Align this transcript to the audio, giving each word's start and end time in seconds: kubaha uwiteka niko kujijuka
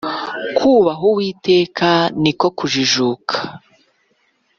kubaha 0.57 1.03
uwiteka 1.11 1.89
niko 2.21 2.47
kujijuka 2.57 3.35